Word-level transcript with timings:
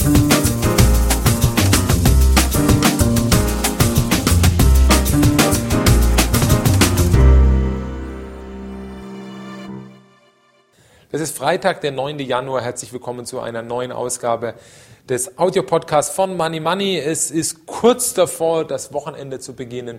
Es 0.00 0.06
ist 11.20 11.36
Freitag, 11.36 11.82
der 11.82 11.92
9. 11.92 12.18
Januar. 12.20 12.62
Herzlich 12.62 12.94
willkommen 12.94 13.26
zu 13.26 13.40
einer 13.40 13.60
neuen 13.60 13.92
Ausgabe 13.92 14.54
des 15.10 15.38
Audiopodcasts 15.38 16.14
von 16.14 16.36
Money 16.36 16.60
Money. 16.60 16.96
Es 16.96 17.32
ist 17.32 17.66
kurz 17.66 18.14
davor, 18.14 18.64
das 18.64 18.92
Wochenende 18.92 19.40
zu 19.40 19.54
beginnen 19.54 19.98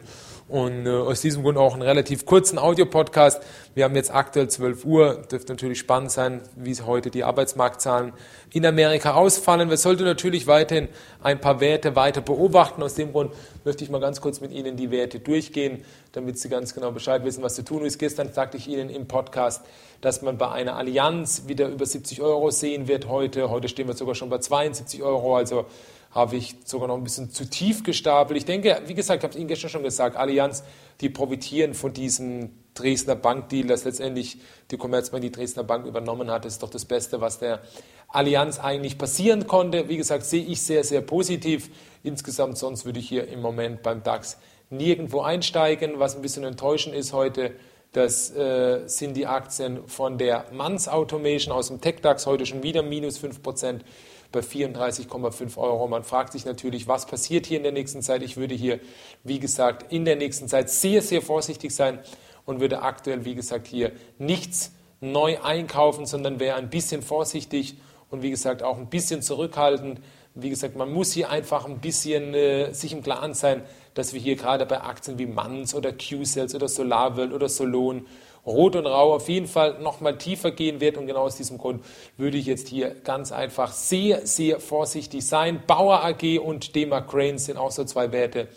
und 0.51 0.85
äh, 0.85 0.89
aus 0.89 1.21
diesem 1.21 1.43
Grund 1.43 1.57
auch 1.57 1.73
einen 1.73 1.81
relativ 1.81 2.25
kurzen 2.25 2.59
Audiopodcast. 2.59 3.41
Wir 3.73 3.85
haben 3.85 3.95
jetzt 3.95 4.13
aktuell 4.13 4.49
12 4.49 4.83
Uhr. 4.83 5.21
Dürfte 5.31 5.53
natürlich 5.53 5.79
spannend 5.79 6.11
sein, 6.11 6.41
wie 6.55 6.75
heute 6.81 7.09
die 7.09 7.23
Arbeitsmarktzahlen 7.23 8.11
in 8.51 8.65
Amerika 8.65 9.13
ausfallen. 9.13 9.69
Wir 9.69 9.77
sollten 9.77 10.03
natürlich 10.03 10.47
weiterhin 10.47 10.89
ein 11.23 11.39
paar 11.39 11.61
Werte 11.61 11.95
weiter 11.95 12.19
beobachten. 12.19 12.83
Aus 12.83 12.95
dem 12.95 13.13
Grund 13.13 13.33
möchte 13.63 13.83
ich 13.85 13.89
mal 13.89 14.01
ganz 14.01 14.19
kurz 14.19 14.41
mit 14.41 14.51
Ihnen 14.51 14.75
die 14.75 14.91
Werte 14.91 15.19
durchgehen, 15.19 15.85
damit 16.11 16.37
Sie 16.37 16.49
ganz 16.49 16.73
genau 16.73 16.91
Bescheid 16.91 17.23
wissen, 17.23 17.43
was 17.43 17.55
zu 17.55 17.63
tun 17.63 17.85
ist. 17.85 17.97
Gestern 17.97 18.33
sagte 18.33 18.57
ich 18.57 18.67
Ihnen 18.67 18.89
im 18.89 19.07
Podcast, 19.07 19.61
dass 20.01 20.21
man 20.21 20.37
bei 20.37 20.49
einer 20.49 20.75
Allianz 20.75 21.43
wieder 21.47 21.69
über 21.69 21.85
70 21.85 22.21
Euro 22.21 22.49
sehen 22.49 22.89
wird 22.89 23.07
heute. 23.07 23.49
Heute 23.49 23.69
stehen 23.69 23.87
wir 23.87 23.93
sogar 23.93 24.15
schon 24.15 24.29
bei 24.29 24.39
72 24.39 25.00
Euro. 25.01 25.35
Also 25.35 25.65
habe 26.11 26.35
ich 26.35 26.55
sogar 26.65 26.87
noch 26.87 26.97
ein 26.97 27.03
bisschen 27.03 27.31
zu 27.31 27.49
tief 27.49 27.83
gestapelt. 27.83 28.37
Ich 28.37 28.45
denke, 28.45 28.81
wie 28.85 28.93
gesagt, 28.93 29.19
ich 29.19 29.23
habe 29.23 29.33
es 29.33 29.39
Ihnen 29.39 29.47
gestern 29.47 29.69
schon 29.69 29.83
gesagt, 29.83 30.17
Allianz, 30.17 30.63
die 30.99 31.09
profitieren 31.09 31.73
von 31.73 31.93
diesem 31.93 32.51
Dresdner 32.73 33.15
Bankdeal, 33.15 33.67
dass 33.67 33.85
letztendlich 33.85 34.37
die 34.71 34.77
Commerzbank 34.77 35.21
die 35.21 35.31
Dresdner 35.31 35.63
Bank 35.63 35.85
übernommen 35.85 36.29
hat. 36.29 36.45
Das 36.45 36.53
ist 36.53 36.63
doch 36.63 36.69
das 36.69 36.85
Beste, 36.85 37.21
was 37.21 37.39
der 37.39 37.61
Allianz 38.09 38.59
eigentlich 38.59 38.97
passieren 38.97 39.47
konnte. 39.47 39.87
Wie 39.89 39.97
gesagt, 39.97 40.25
sehe 40.25 40.43
ich 40.43 40.61
sehr, 40.61 40.83
sehr 40.83 41.01
positiv. 41.01 41.69
Insgesamt 42.03 42.57
sonst 42.57 42.85
würde 42.85 42.99
ich 42.99 43.07
hier 43.07 43.27
im 43.27 43.41
Moment 43.41 43.81
beim 43.81 44.03
DAX 44.03 44.37
nirgendwo 44.69 45.21
einsteigen. 45.21 45.99
Was 45.99 46.15
ein 46.15 46.21
bisschen 46.21 46.43
enttäuschend 46.43 46.95
ist 46.95 47.13
heute, 47.13 47.53
das 47.91 48.31
äh, 48.31 48.87
sind 48.87 49.17
die 49.17 49.27
Aktien 49.27 49.85
von 49.87 50.17
der 50.17 50.45
Manns 50.53 50.87
Automation 50.87 51.53
aus 51.53 51.67
dem 51.67 51.81
TechDAX 51.81 52.25
heute 52.25 52.45
schon 52.45 52.63
wieder 52.63 52.83
minus 52.83 53.17
5 53.17 53.43
Prozent 53.43 53.83
bei 54.31 54.39
34,5 54.39 55.57
Euro. 55.57 55.87
Man 55.89 56.03
fragt 56.03 56.31
sich 56.31 56.45
natürlich, 56.45 56.87
was 56.87 57.05
passiert 57.05 57.45
hier 57.45 57.57
in 57.57 57.63
der 57.63 57.73
nächsten 57.73 58.01
Zeit. 58.01 58.23
Ich 58.23 58.37
würde 58.37 58.55
hier, 58.55 58.79
wie 59.25 59.39
gesagt, 59.39 59.91
in 59.91 60.05
der 60.05 60.15
nächsten 60.15 60.47
Zeit 60.47 60.69
sehr, 60.69 61.01
sehr 61.01 61.21
vorsichtig 61.21 61.75
sein 61.75 61.99
und 62.45 62.61
würde 62.61 62.81
aktuell, 62.81 63.25
wie 63.25 63.35
gesagt, 63.35 63.67
hier 63.67 63.91
nichts 64.17 64.71
neu 65.01 65.41
einkaufen, 65.41 66.05
sondern 66.05 66.39
wäre 66.39 66.55
ein 66.55 66.69
bisschen 66.69 67.01
vorsichtig 67.01 67.75
und 68.09 68.21
wie 68.21 68.29
gesagt 68.29 68.63
auch 68.63 68.77
ein 68.77 68.89
bisschen 68.89 69.21
zurückhaltend. 69.21 69.99
Wie 70.33 70.49
gesagt, 70.49 70.77
man 70.77 70.93
muss 70.93 71.11
hier 71.11 71.29
einfach 71.29 71.65
ein 71.65 71.79
bisschen 71.79 72.33
äh, 72.33 72.71
sich 72.73 72.93
im 72.93 73.03
Klaren 73.03 73.33
sein, 73.33 73.63
dass 73.93 74.13
wir 74.13 74.19
hier 74.19 74.35
gerade 74.35 74.65
bei 74.65 74.81
Aktien 74.81 75.19
wie 75.19 75.25
Manns 75.25 75.75
oder 75.75 75.91
Q-Cells 75.91 76.55
oder 76.55 76.67
SolarWorld 76.67 77.33
oder 77.33 77.49
Solon 77.49 78.05
Rot 78.45 78.75
und 78.75 78.87
Rau 78.87 79.13
auf 79.13 79.29
jeden 79.29 79.47
Fall 79.47 79.79
nochmal 79.81 80.17
tiefer 80.17 80.51
gehen 80.51 80.79
wird. 80.79 80.97
Und 80.97 81.07
genau 81.07 81.21
aus 81.21 81.35
diesem 81.35 81.57
Grund 81.57 81.83
würde 82.17 82.37
ich 82.37 82.45
jetzt 82.45 82.67
hier 82.67 82.89
ganz 82.89 83.31
einfach 83.31 83.71
sehr, 83.71 84.25
sehr 84.25 84.59
vorsichtig 84.59 85.25
sein. 85.25 85.63
Bauer 85.67 86.03
AG 86.03 86.39
und 86.39 86.75
Dema 86.75 87.01
Cranes 87.01 87.45
sind 87.45 87.57
auch 87.57 87.71
so 87.71 87.83
zwei 87.83 88.11
Werte, 88.11 88.47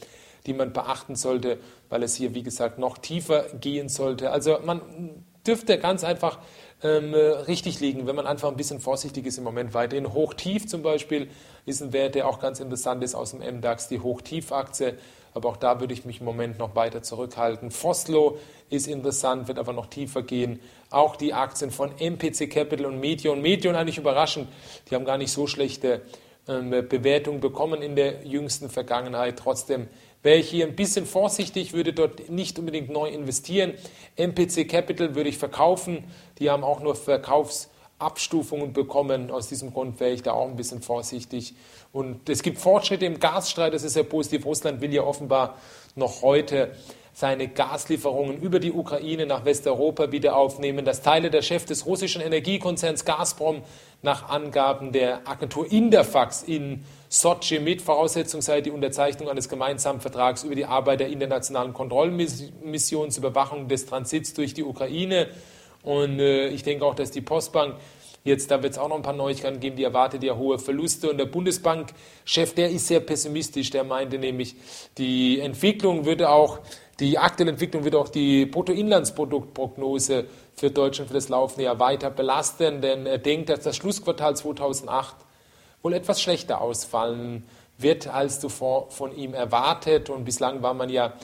die 0.46 0.54
man 0.54 0.72
beachten 0.72 1.16
sollte, 1.16 1.58
weil 1.90 2.02
es 2.02 2.14
hier, 2.14 2.34
wie 2.34 2.42
gesagt, 2.42 2.78
noch 2.78 2.98
tiefer 2.98 3.44
gehen 3.60 3.88
sollte. 3.88 4.30
Also 4.30 4.58
man 4.64 4.80
dürfte 5.46 5.78
ganz 5.78 6.04
einfach 6.04 6.38
ähm, 6.82 7.14
richtig 7.14 7.80
liegen, 7.80 8.06
wenn 8.06 8.16
man 8.16 8.26
einfach 8.26 8.48
ein 8.48 8.56
bisschen 8.56 8.80
vorsichtig 8.80 9.26
ist 9.26 9.38
im 9.38 9.44
Moment 9.44 9.74
weiterhin. 9.74 10.12
Hoch-Tief 10.12 10.66
zum 10.66 10.82
Beispiel 10.82 11.30
ist 11.66 11.82
ein 11.82 11.92
Wert, 11.92 12.14
der 12.14 12.28
auch 12.28 12.40
ganz 12.40 12.60
interessant 12.60 13.02
ist 13.04 13.14
aus 13.14 13.30
dem 13.30 13.40
MDAX, 13.40 13.88
die 13.88 14.00
Hoch-Tief-Aktie 14.00 14.98
aber 15.34 15.48
auch 15.48 15.56
da 15.56 15.80
würde 15.80 15.92
ich 15.92 16.04
mich 16.04 16.20
im 16.20 16.26
Moment 16.26 16.58
noch 16.58 16.76
weiter 16.76 17.02
zurückhalten. 17.02 17.72
Foslo 17.72 18.38
ist 18.70 18.86
interessant, 18.86 19.48
wird 19.48 19.58
aber 19.58 19.72
noch 19.72 19.86
tiefer 19.86 20.22
gehen. 20.22 20.60
Auch 20.90 21.16
die 21.16 21.34
Aktien 21.34 21.72
von 21.72 21.90
MPC 21.98 22.48
Capital 22.48 22.86
und 22.86 23.00
Medion. 23.00 23.42
Medion 23.42 23.74
eigentlich 23.74 23.98
überraschend, 23.98 24.48
die 24.88 24.94
haben 24.94 25.04
gar 25.04 25.18
nicht 25.18 25.32
so 25.32 25.48
schlechte 25.48 26.02
ähm, 26.46 26.70
Bewertungen 26.70 27.40
bekommen 27.40 27.82
in 27.82 27.96
der 27.96 28.24
jüngsten 28.24 28.70
Vergangenheit. 28.70 29.36
Trotzdem 29.40 29.88
wäre 30.24 30.38
ich 30.38 30.48
hier 30.48 30.66
ein 30.66 30.74
bisschen 30.74 31.06
vorsichtig, 31.06 31.72
würde 31.72 31.92
dort 31.92 32.28
nicht 32.28 32.58
unbedingt 32.58 32.90
neu 32.90 33.08
investieren. 33.08 33.74
MPC 34.16 34.68
Capital 34.68 35.14
würde 35.14 35.28
ich 35.28 35.38
verkaufen. 35.38 36.02
Die 36.40 36.50
haben 36.50 36.64
auch 36.64 36.80
nur 36.80 36.96
Verkaufs- 36.96 37.68
Abstufungen 37.98 38.72
bekommen. 38.72 39.30
Aus 39.30 39.48
diesem 39.48 39.72
Grund 39.72 40.00
wäre 40.00 40.12
ich 40.12 40.22
da 40.22 40.32
auch 40.32 40.48
ein 40.48 40.56
bisschen 40.56 40.82
vorsichtig. 40.82 41.54
Und 41.92 42.28
es 42.28 42.42
gibt 42.42 42.58
Fortschritte 42.58 43.06
im 43.06 43.20
Gasstreit, 43.20 43.72
das 43.72 43.84
ist 43.84 43.94
sehr 43.94 44.02
positiv. 44.02 44.44
Russland 44.44 44.80
will 44.80 44.92
ja 44.92 45.02
offenbar 45.02 45.58
noch 45.94 46.22
heute 46.22 46.74
seine 47.14 47.46
Gaslieferungen 47.46 48.40
über 48.40 48.58
die 48.58 48.72
Ukraine 48.72 49.24
nach 49.24 49.44
Westeuropa 49.44 50.10
wieder 50.10 50.36
aufnehmen. 50.36 50.84
Das 50.84 51.00
teile 51.00 51.30
der 51.30 51.42
Chef 51.42 51.64
des 51.64 51.86
russischen 51.86 52.20
Energiekonzerns 52.20 53.04
Gazprom 53.04 53.62
nach 54.02 54.28
Angaben 54.28 54.90
der 54.90 55.26
Agentur 55.26 55.70
Interfax 55.70 56.42
in 56.42 56.84
Sochi 57.08 57.60
mit. 57.60 57.80
Voraussetzung 57.82 58.42
sei 58.42 58.60
die 58.60 58.72
Unterzeichnung 58.72 59.28
eines 59.28 59.48
gemeinsamen 59.48 60.00
Vertrags 60.00 60.42
über 60.42 60.56
die 60.56 60.64
Arbeit 60.66 61.00
der 61.00 61.08
internationalen 61.08 61.72
Kontrollmission 61.72 63.12
zur 63.12 63.24
Überwachung 63.24 63.68
des 63.68 63.86
Transits 63.86 64.34
durch 64.34 64.52
die 64.52 64.64
Ukraine. 64.64 65.28
Und 65.84 66.18
äh, 66.18 66.48
ich 66.48 66.64
denke 66.64 66.84
auch, 66.84 66.96
dass 66.96 67.12
die 67.12 67.20
Postbank 67.20 67.76
Jetzt, 68.26 68.50
da 68.50 68.62
wird 68.62 68.72
es 68.72 68.78
auch 68.78 68.88
noch 68.88 68.96
ein 68.96 69.02
paar 69.02 69.12
Neuigkeiten 69.12 69.60
geben, 69.60 69.76
die 69.76 69.84
erwartet 69.84 70.22
ja 70.22 70.34
hohe 70.34 70.58
Verluste. 70.58 71.10
Und 71.10 71.18
der 71.18 71.26
Bundesbankchef, 71.26 72.54
der 72.56 72.70
ist 72.70 72.86
sehr 72.86 73.00
pessimistisch. 73.00 73.68
Der 73.68 73.84
meinte 73.84 74.18
nämlich, 74.18 74.56
die 74.96 75.40
Entwicklung 75.40 76.06
würde 76.06 76.30
auch, 76.30 76.60
die 77.00 77.18
aktuelle 77.18 77.52
Entwicklung 77.52 77.84
wird 77.84 77.96
auch 77.96 78.08
die 78.08 78.46
Bruttoinlandsproduktprognose 78.46 80.26
für 80.54 80.70
Deutschland 80.70 81.08
für 81.08 81.14
das 81.14 81.28
laufende 81.28 81.64
Jahr 81.64 81.80
weiter 81.80 82.10
belasten. 82.10 82.80
Denn 82.80 83.06
er 83.06 83.18
denkt, 83.18 83.48
dass 83.48 83.60
das 83.60 83.76
Schlussquartal 83.76 84.36
2008 84.36 85.16
wohl 85.82 85.92
etwas 85.92 86.22
schlechter 86.22 86.60
ausfallen 86.60 87.44
wird, 87.78 88.06
als 88.06 88.38
zuvor 88.38 88.90
von 88.90 89.14
ihm 89.16 89.34
erwartet. 89.34 90.08
Und 90.08 90.24
bislang 90.24 90.62
war 90.62 90.74
man 90.74 90.88
ja 90.88 91.14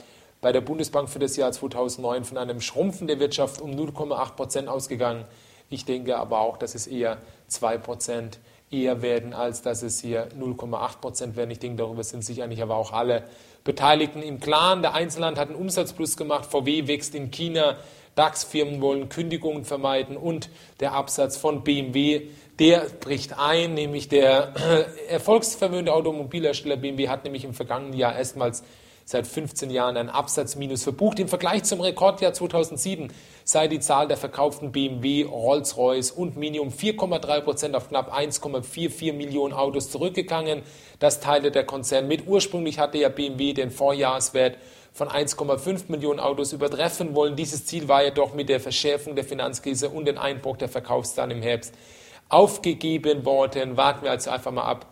bei 0.41 0.51
der 0.51 0.61
Bundesbank 0.61 1.09
für 1.09 1.19
das 1.19 1.37
Jahr 1.37 1.51
2009 1.51 2.25
von 2.25 2.37
einem 2.37 2.59
Schrumpfen 2.59 3.07
der 3.07 3.19
Wirtschaft 3.19 3.61
um 3.61 3.71
0,8 3.71 4.35
Prozent 4.35 4.67
ausgegangen. 4.67 5.25
Ich 5.69 5.85
denke 5.85 6.17
aber 6.17 6.39
auch, 6.41 6.57
dass 6.57 6.75
es 6.75 6.85
eher 6.85 7.19
2 7.47 7.77
Prozent 7.77 8.39
eher 8.71 9.01
werden, 9.01 9.33
als 9.33 9.61
dass 9.61 9.83
es 9.83 10.01
hier 10.01 10.29
0,8 10.29 10.99
Prozent 10.99 11.35
werden. 11.35 11.51
Ich 11.51 11.59
denke, 11.59 11.77
darüber 11.77 12.03
sind 12.03 12.23
sich 12.23 12.41
eigentlich 12.41 12.63
aber 12.63 12.75
auch 12.75 12.93
alle 12.93 13.23
Beteiligten 13.63 14.23
im 14.23 14.39
Klaren. 14.39 14.81
Der 14.81 14.93
Einzelhandel 14.93 15.41
hat 15.41 15.49
einen 15.49 15.59
Umsatzplus 15.59 16.17
gemacht, 16.17 16.45
VW 16.45 16.87
wächst 16.87 17.13
in 17.13 17.31
China, 17.31 17.77
DAX-Firmen 18.15 18.81
wollen 18.81 19.09
Kündigungen 19.09 19.65
vermeiden 19.65 20.17
und 20.17 20.49
der 20.79 20.93
Absatz 20.93 21.37
von 21.37 21.63
BMW, 21.63 22.27
der 22.59 22.87
bricht 22.99 23.37
ein, 23.37 23.73
nämlich 23.73 24.09
der 24.09 24.53
erfolgsvermögende 25.09 25.93
Automobilhersteller 25.93 26.77
BMW 26.77 27.09
hat 27.09 27.23
nämlich 27.23 27.45
im 27.45 27.53
vergangenen 27.53 27.93
Jahr 27.93 28.15
erstmals 28.15 28.63
seit 29.05 29.27
15 29.27 29.69
Jahren 29.69 29.97
ein 29.97 30.09
Absatzminus 30.09 30.83
verbucht. 30.83 31.19
Im 31.19 31.27
Vergleich 31.27 31.63
zum 31.63 31.81
Rekordjahr 31.81 32.33
2007 32.33 33.11
sei 33.43 33.67
die 33.67 33.79
Zahl 33.79 34.07
der 34.07 34.17
verkauften 34.17 34.71
BMW, 34.71 35.23
Rolls-Royce 35.23 36.11
und 36.11 36.37
Mini 36.37 36.59
um 36.59 36.69
4,3 36.69 37.41
Prozent 37.41 37.75
auf 37.75 37.89
knapp 37.89 38.13
1,44 38.13 39.13
Millionen 39.13 39.53
Autos 39.53 39.89
zurückgegangen. 39.89 40.63
Das 40.99 41.19
teilte 41.19 41.51
der 41.51 41.65
Konzern 41.65 42.07
mit. 42.07 42.27
Ursprünglich 42.27 42.79
hatte 42.79 42.97
ja 42.97 43.09
BMW 43.09 43.53
den 43.53 43.71
Vorjahreswert 43.71 44.57
von 44.93 45.07
1,5 45.07 45.85
Millionen 45.87 46.19
Autos 46.19 46.53
übertreffen 46.53 47.15
wollen. 47.15 47.35
Dieses 47.35 47.65
Ziel 47.65 47.87
war 47.87 48.03
jedoch 48.03 48.33
mit 48.33 48.49
der 48.49 48.59
Verschärfung 48.59 49.15
der 49.15 49.23
Finanzkrise 49.23 49.89
und 49.89 50.05
dem 50.05 50.17
Einbruch 50.17 50.57
der 50.57 50.69
Verkaufszahlen 50.69 51.31
im 51.31 51.41
Herbst 51.41 51.73
aufgegeben 52.29 53.25
worden. 53.25 53.77
Warten 53.77 54.03
wir 54.03 54.11
also 54.11 54.29
einfach 54.29 54.51
mal 54.51 54.63
ab, 54.63 54.85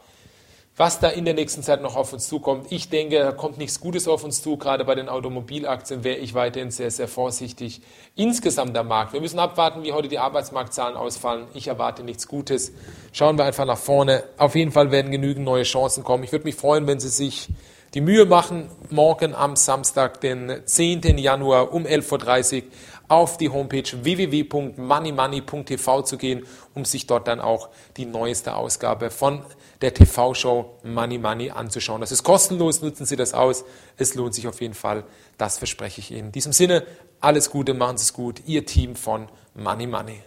was 0.79 0.97
da 1.02 1.09
in 1.09 1.26
der 1.26 1.34
nächsten 1.34 1.61
Zeit 1.61 1.81
noch 1.81 1.97
auf 1.97 2.14
uns 2.14 2.29
zukommt. 2.29 2.67
Ich 2.72 2.87
denke, 2.87 3.20
da 3.20 3.34
kommt 3.34 3.58
nichts 3.58 3.81
Gutes 3.81 4.08
auf 4.08 4.23
uns 4.23 4.41
zu. 4.41 4.55
Gerade 4.55 4.85
bei 4.85 4.96
den 4.96 5.09
Automobilaktien 5.09 6.05
wäre 6.05 6.16
ich 6.16 6.35
weiterhin 6.35 6.72
sehr, 6.72 6.90
sehr 6.90 7.09
vorsichtig. 7.09 7.81
Insgesamt 8.16 8.73
der 8.73 8.85
Markt. 8.85 9.11
Wir 9.11 9.20
müssen 9.20 9.40
abwarten, 9.40 9.84
wie 9.84 9.91
heute 9.91 10.08
die 10.08 10.20
Arbeitsmarktzahlen 10.20 10.96
ausfallen. 10.96 11.47
Ich 11.53 11.67
erwarte 11.67 12.03
nichts 12.03 12.29
Gutes. 12.29 12.72
Schauen 13.11 13.37
wir 13.37 13.43
einfach 13.43 13.66
nach 13.66 13.78
vorne. 13.78 14.23
Auf 14.37 14.55
jeden 14.55 14.72
Fall 14.72 14.90
werden 14.90 15.11
genügend 15.11 15.43
neue 15.43 15.64
Chancen 15.64 16.05
kommen. 16.05 16.23
Ich 16.23 16.31
würde 16.31 16.46
mich 16.46 16.55
freuen, 16.55 16.87
wenn 16.87 17.02
Sie 17.02 17.09
sich 17.09 17.49
die 17.93 18.02
Mühe 18.02 18.23
machen, 18.23 18.70
morgen 18.90 19.35
am 19.35 19.58
Samstag, 19.58 20.22
den 20.22 20.61
10. 20.64 21.17
Januar 21.17 21.73
um 21.73 21.85
11.30 21.85 22.55
Uhr 22.55 22.64
auf 23.09 23.38
die 23.38 23.50
Homepage 23.50 23.84
www.moneymoney.tv 23.84 26.03
zu 26.03 26.17
gehen, 26.17 26.46
um 26.73 26.85
sich 26.85 27.06
dort 27.08 27.28
dann 27.28 27.41
auch 27.41 27.67
die 27.97 28.06
neueste 28.06 28.56
Ausgabe 28.56 29.09
von 29.09 29.44
der 29.82 29.94
TV-Show 29.94 30.78
Money 30.84 31.17
Money 31.17 31.50
anzuschauen. 31.50 32.00
Das 32.02 32.14
ist 32.14 32.23
kostenlos, 32.23 32.82
nutzen 32.82 33.06
Sie 33.06 33.17
das 33.17 33.34
aus. 33.34 33.66
Es 33.97 34.16
lohnt 34.16 34.34
sich 34.35 34.47
auf 34.47 34.61
jeden 34.61 34.76
Fall. 34.76 35.03
Das 35.38 35.58
verspreche 35.58 36.00
ich 36.00 36.11
Ihnen. 36.11 36.28
In 36.28 36.32
diesem 36.32 36.53
Sinne, 36.53 36.85
alles 37.20 37.50
Gute, 37.50 37.73
machen 37.73 37.97
Sie 37.97 38.03
es 38.03 38.14
gut. 38.14 38.44
Ihr 38.46 38.66
Team 38.66 38.96
von 38.96 39.28
Money 39.55 39.88
Money. 39.88 40.22